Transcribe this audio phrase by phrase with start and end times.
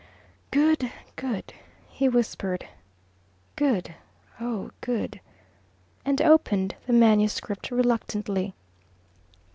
[0.49, 0.91] "Good!
[1.15, 1.53] good!"
[1.87, 2.67] he whispered.
[3.55, 3.93] "Good,
[4.39, 5.19] oh good!"
[6.03, 8.55] and opened the manuscript reluctantly.